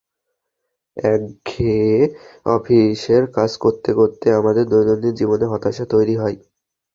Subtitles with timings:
[0.97, 1.97] একঘেয়ে
[2.47, 6.37] অফিসের কাজ করতে করতে আমাদের দৈনন্দিন জীবনে হতাশা তৈরি হয়।